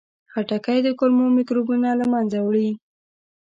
خټکی 0.31 0.79
د 0.83 0.89
کولمو 0.99 1.25
میکروبونه 1.37 1.89
له 1.99 2.05
منځه 2.13 2.37
وړي. 2.47 2.69